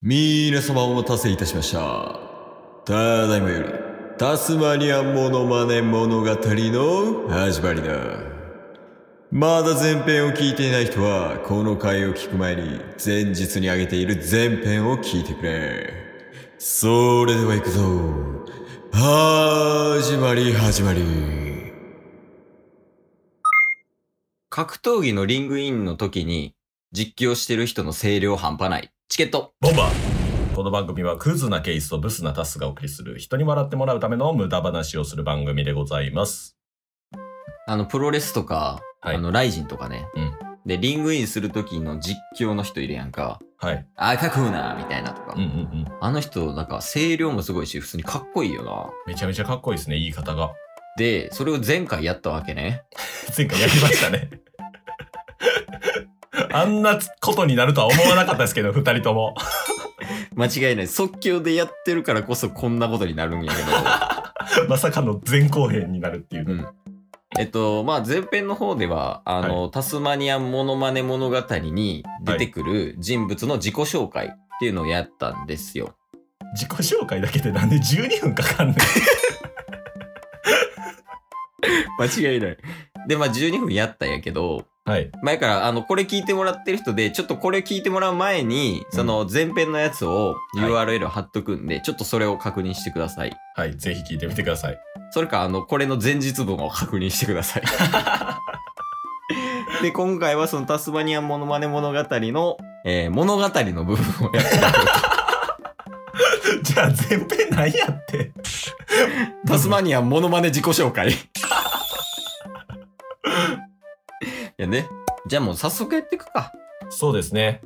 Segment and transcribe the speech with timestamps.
[0.00, 2.20] 皆様お待たせいたしました。
[2.84, 3.68] ただいまより、
[4.16, 7.96] タスマニアモノマネ物語の始まりだ。
[9.32, 15.92] まだ前編を聞いていない人は、この回を聞く前に、前日に上げている前編を聞いてくれ。
[16.58, 17.82] それでは行くぞ。
[18.92, 21.02] 始まり始まり。
[24.48, 26.54] 格闘技のリングインの時に
[26.92, 28.92] 実況してる人の声量半端ない。
[29.08, 29.54] チケット。
[29.60, 36.58] ボンバーこの番組はクズなケースとブスなタスがお送りする人に笑ってもらうための無駄話をする番組でございます。
[37.66, 40.06] あの、プロレスとか、はいあの、ライジンとかね。
[40.14, 40.32] うん
[40.66, 43.40] で、リングインする時の実況の人いるやんか。
[43.56, 43.86] はい。
[43.96, 45.32] 赤コーナーみたいなとか。
[45.34, 45.52] うんうんう
[45.84, 45.86] ん。
[46.02, 48.90] あの人、なんか声量もすごいし、普通にかっこいいよな。
[49.06, 50.52] めちゃめちゃかっこいいですね、言い方が。
[50.98, 52.82] で、それを前回やったわけね。
[53.34, 54.28] 前回やりましたね。
[56.52, 59.34] あんなことになるとは思わなかったですけど、二人とも。
[60.34, 60.86] 間違いない。
[60.86, 63.68] 即興でやってるからこそこんなことになるんやけど。
[64.68, 66.48] まさかの前後編になるっていう。
[66.48, 66.66] うん
[67.36, 75.94] えっと、まあ、前編の方では、あの、タスマニアンモノマネ物語に出てくる人物の自己紹介っていうのをやったんですよ。
[76.54, 78.76] 自己紹介だけでなんで12分かかんねん。
[82.00, 82.56] 間違いない。
[83.06, 85.10] で、まあ、12分やったんやけど、はい。
[85.22, 93.36] 前から、あの、これ聞いてもらってる人で、ちょっとこれ聞いてもらう前に、その前編のやつをはい URL 貼っとくんで、ちょっとそれを確認してください。
[93.54, 93.76] はい。
[93.76, 94.78] ぜひ聞いてみてください。
[95.10, 97.64] それか、あの、これの前日分を確認してください。
[99.82, 104.50] で、今回はそのタスマニアンモノマネ物語の、えー物語の部分をやって
[106.64, 108.32] じゃあ前編何やって。
[109.46, 111.12] タスマニアンモノマネ自己紹介。
[114.58, 114.88] やね。
[115.26, 116.52] じゃあもう早速やっていくか。
[116.90, 117.60] そうですね。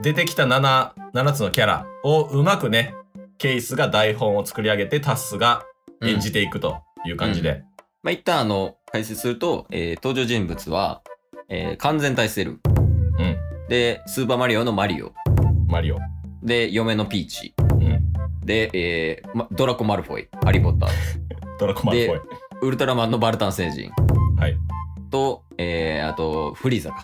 [0.00, 2.94] 出てきた7、7つのキャラをうまくね、
[3.38, 5.64] ケースが台本を作り上げてタスが
[6.02, 7.62] 演じていくという感じで。
[8.02, 11.02] まあ、一旦あの、解説すると、えー登場人物は、
[11.48, 12.60] えー完全体セル。
[13.18, 13.36] うん。
[13.68, 15.12] で、スーパーマリオのマリオ。
[15.66, 15.98] マリオ。
[16.42, 17.54] で、嫁のピーチ。
[17.58, 18.12] うん。
[18.44, 20.28] で、えーまドラコ・マルフォイ。
[20.44, 20.90] ハリー・ポッター。
[21.58, 22.20] ドラコマルフォイ。
[22.60, 23.90] ウルトラマンのバルタン星人。
[25.08, 25.10] はい。
[25.10, 27.02] と、えー、あと、フリーザか。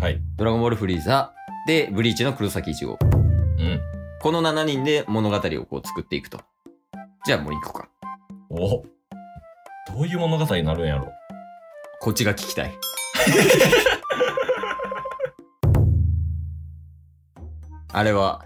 [0.00, 0.22] はい。
[0.36, 1.34] ドラゴンボールフリーザ。
[1.66, 2.96] で、ブリーチの黒崎一護。
[3.02, 3.80] うん。
[4.20, 6.40] この7人で物語をこう作っていくと。
[7.24, 7.88] じゃあもう行くか。
[8.50, 8.84] お
[9.92, 11.12] どういう物語になるんやろ
[12.00, 12.72] こっちが聞きたい。
[17.92, 18.44] あれは、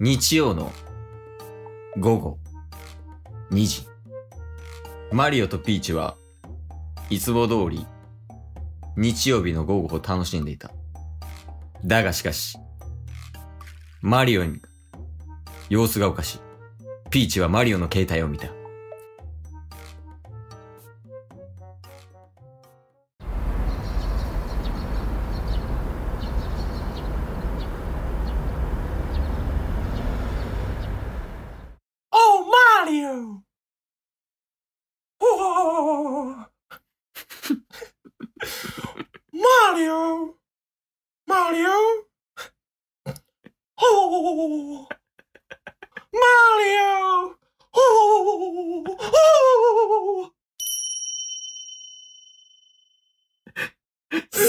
[0.00, 0.72] 日曜の
[1.98, 2.38] 午後
[3.50, 3.86] 2時。
[5.12, 6.16] マリオとピーチは
[7.10, 7.86] いつも通り
[9.00, 10.72] 日曜日の午後を楽しんでいた。
[11.84, 12.58] だがしかし、
[14.00, 14.60] マリオに
[15.70, 16.38] 様子がおかしい。
[17.08, 18.57] ピーチはマリオの携帯を見た。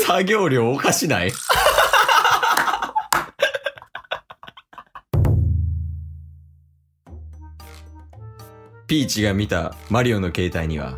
[0.10, 1.32] 作業量おかしない？
[8.88, 10.98] ピーチが見たマリオの携帯には、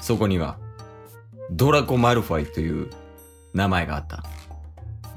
[0.00, 0.56] そこには、
[1.50, 2.88] ドラコ・マルフォイという
[3.52, 4.24] 名前があった。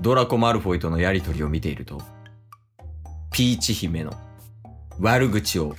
[0.01, 2.01] ドラコ・マルフォイとのやりとりを見ていると、
[3.31, 4.11] ピーチ姫の
[4.99, 5.77] 悪口を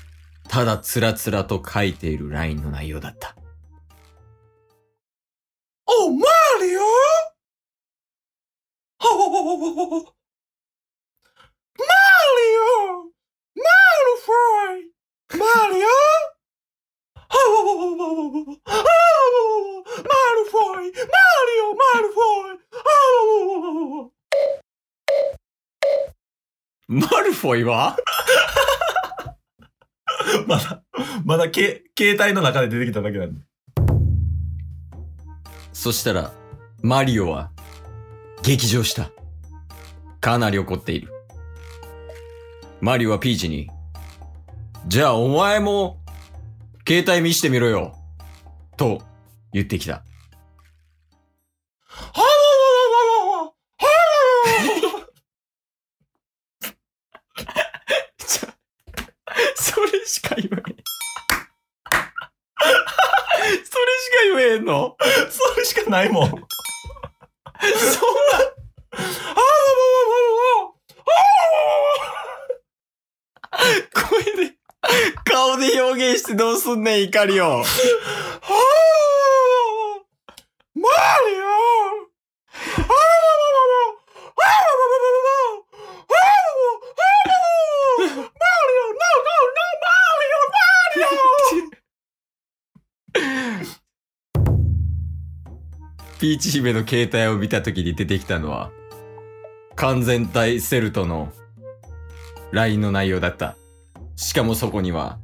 [0.48, 3.37] ただつらつらと書いているラインの内容だった。
[9.58, 9.74] マリオ
[13.56, 13.64] マ
[14.04, 14.94] ルフォイ
[15.36, 15.42] マ
[15.74, 15.86] リオ
[18.86, 21.10] マルフォイマ
[21.44, 22.54] リオマルフォ
[26.86, 27.96] イマルフォイは
[30.46, 30.82] まだ、
[31.24, 33.40] まだけ、携帯の中で出てきただけなんで。
[35.72, 36.32] そしたら、
[36.80, 37.50] マリオは、
[38.42, 39.10] 激上した。
[40.20, 41.12] かなり怒っている。
[42.80, 43.68] マリオはピーチに、
[44.86, 45.98] じゃあお前も、
[46.86, 47.96] 携帯見してみろよ、
[48.76, 49.02] と
[49.52, 50.02] 言ってきた。
[59.54, 60.50] それしか言えん。
[60.50, 60.72] それ
[63.62, 63.74] しか
[64.36, 64.96] 言えんの
[65.30, 66.28] それしかないもん。
[66.30, 66.44] そんな
[76.16, 77.62] してどうすんねん、怒りを。
[80.74, 81.48] マリオ
[96.18, 98.72] ピーチ姫の携帯を見た時に出てきたのは、
[99.76, 101.32] 完全体セルとの
[102.50, 103.56] LINE の内容だった。
[104.16, 105.18] しかもそこには、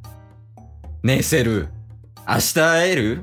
[1.04, 1.68] ねえセル、
[2.26, 3.22] 明日会える？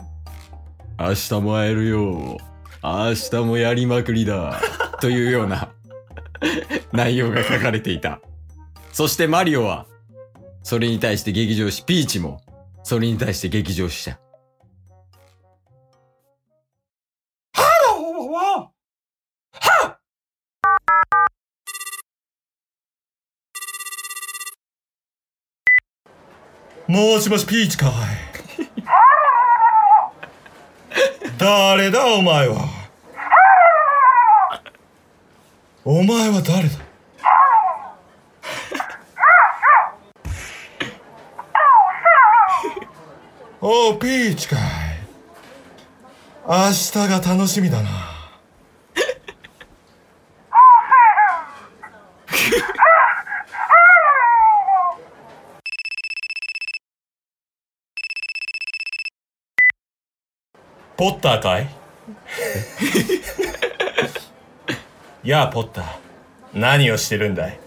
[1.00, 2.38] 明日も会えるよ。
[2.84, 4.62] 明日もやりまくりだ。
[5.02, 5.74] というような
[6.94, 8.22] 内容が書かれていた。
[8.94, 9.88] そしてマリオは、
[10.62, 12.44] それに対して劇場し、ピーチも、
[12.84, 14.20] それに対して劇場した。
[26.92, 27.92] もしもしピーチかい。
[31.38, 32.68] 誰だお前は？
[35.86, 36.76] お前は誰だ？
[43.62, 44.60] おうピーチかい。
[46.46, 48.11] 明日が楽しみだな。
[61.02, 61.68] ポッターかい？
[65.28, 65.86] やあポッター。
[66.54, 67.60] 何をしてるんだい？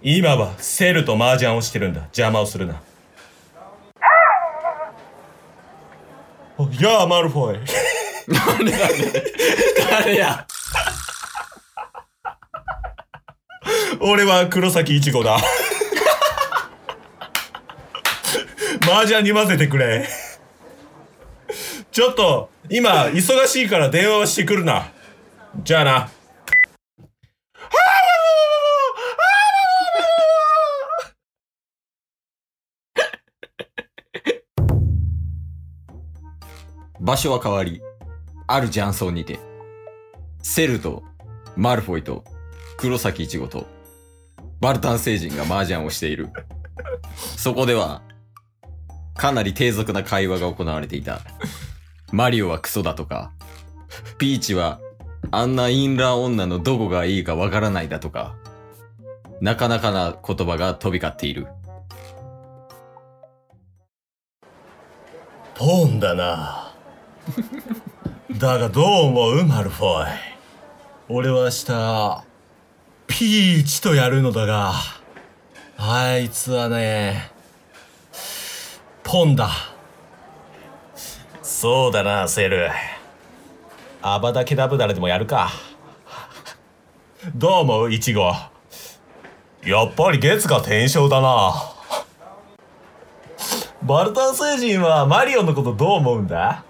[0.00, 2.00] 今はセルと麻雀をしてるんだ。
[2.04, 2.80] 邪魔をするな。
[6.56, 7.66] おやあマルフォイ。
[9.90, 10.46] 誰や？
[14.00, 15.36] 俺は黒崎いちごだ。
[18.84, 20.08] 麻雀に混ぜてくれ
[21.92, 24.90] ちょっと今忙しいから電話をしてくるな
[25.62, 26.10] じゃあな
[36.98, 37.82] 場所は変わり、
[38.46, 39.40] ある雀荘にて、
[40.40, 41.02] セルと
[41.56, 42.22] マルフォイと
[42.76, 43.66] 黒崎イチゴと
[44.60, 46.28] バルタン星人が麻雀をしている。
[47.36, 48.02] そこでは、
[49.16, 51.20] かなり低俗な会話が行われていた。
[52.12, 53.32] マリオはクソだとか、
[54.18, 54.80] ピーチは
[55.30, 58.36] あんなインラー女のどこがいいかわからないだとか、
[59.40, 61.46] なかなかな言葉が飛び交っている。
[65.54, 66.74] ポンだな。
[68.38, 70.08] だがどう思うマルフォイ
[71.08, 72.24] 俺は明日
[73.06, 74.72] ピーチとやるのだが
[75.76, 77.30] あいつはね
[79.02, 79.71] ポンだ。
[81.62, 82.68] そうだなセル
[84.02, 85.52] アバダケダブダラでもやるか
[87.36, 88.32] どう思うイチゴ
[89.64, 91.52] やっぱり月が天正だな
[93.80, 96.64] バルタン星人はマリオのことどう思うんだ？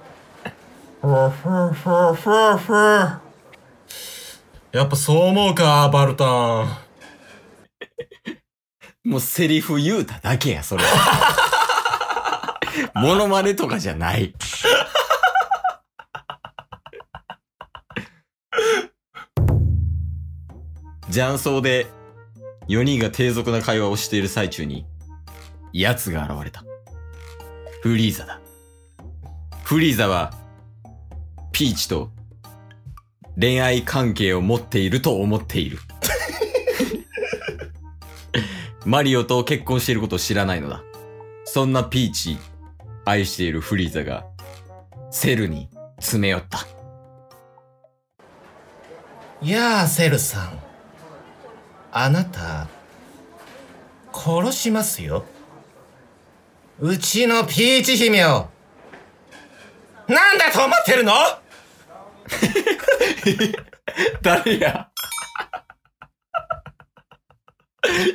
[1.00, 2.72] ふふふふふ
[4.72, 6.68] やっぱそう思うか、バルタン。
[9.04, 10.84] もうセリフ言うただけや、それ。
[12.94, 14.34] モノマネとかじゃない。
[21.12, 21.88] 雀荘で
[22.68, 24.86] 4人が低俗な会話をしている最中に、
[25.74, 26.64] 奴が現れた。
[27.82, 28.40] フリーザだ。
[29.62, 30.32] フリーザは、
[31.52, 32.10] ピーチと
[33.38, 35.80] 恋愛関係を持っていると思っている。
[38.86, 40.82] マリオと結婚していることを知らないのだ。
[41.44, 42.38] そんなピーチ、
[43.04, 44.24] 愛しているフリーザが、
[45.10, 46.66] セルに詰め寄った。
[49.42, 50.71] やあ、セルさん。
[51.94, 52.68] あなた、
[54.14, 55.26] 殺しますよ。
[56.80, 58.48] うちのピーチ姫を。
[60.08, 61.12] なんだと思ってるの？
[64.22, 64.88] 誰や？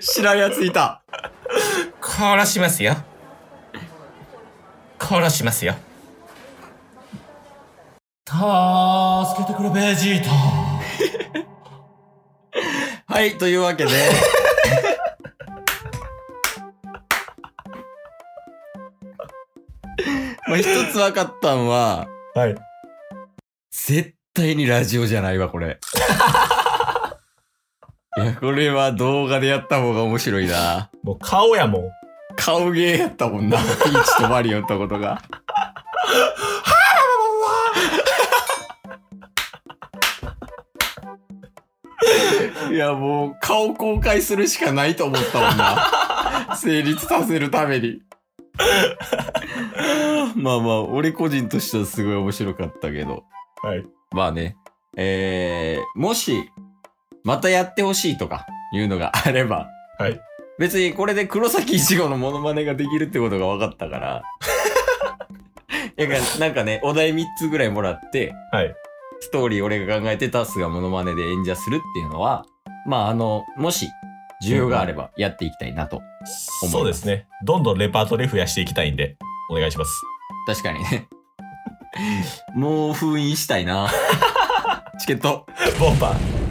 [0.02, 1.04] 知らんやついた。
[2.02, 2.96] 殺しますよ。
[5.00, 5.76] 殺しますよ。
[8.26, 8.36] 助
[9.44, 10.67] けてくれ、ベジータ。
[13.18, 13.90] はい、というわけで。
[20.48, 22.06] まあ一つ分かったんは、
[22.36, 22.56] はい。
[23.72, 25.80] 絶対にラジオじゃないわ、これ。
[28.18, 30.92] いや、これは動画でやった方が面白いな。
[31.02, 31.90] もう顔やもん。
[32.36, 33.58] 顔芸やったもんな。
[33.58, 35.20] ピーチとマリオったことが。
[42.72, 46.56] いや、もう顔公開するしかないと思ったもんな。
[46.58, 48.02] 成立させるために。
[50.36, 53.24] まあまあ、俺個人としてはすごい面白かったけど。
[53.62, 53.86] はい。
[54.12, 54.56] まあね、
[54.96, 56.50] えー、もし、
[57.24, 59.68] またやってほしいとかいうのが あれば、
[60.00, 60.20] はい。
[60.60, 64.24] 別にこれで黒崎一護のモノマネができるってことが分かったから、
[65.98, 68.76] やからなんかね、お題3つぐらいもらって、はい。
[69.20, 72.46] ストーリー俺が考えてタスがモノマネで演者するっていうのは、
[72.86, 73.88] まああの、もし、
[74.46, 76.00] 需要があればやっていきたいなと。
[76.00, 77.28] ますそうですね。
[77.44, 79.18] どんどんレパートリー増やしていきたいんで、
[79.50, 79.92] お願いします。
[80.46, 81.08] 確かにね。
[82.54, 83.90] もう封印したいな。
[85.00, 85.46] チケット。
[85.80, 86.48] ボンバー。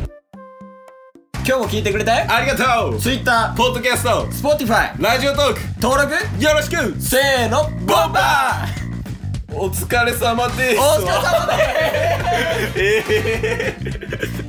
[1.47, 8.76] 今日も聞いてくれてありがとう Twitter、ポッドキャスト Spotify、ラジオトーク登録よろしくせーの、ボンバー
[9.59, 10.79] お疲れ様です。
[10.79, 11.63] お疲れ様で
[12.73, 12.79] す。
[12.79, 13.05] え
[14.43, 14.46] え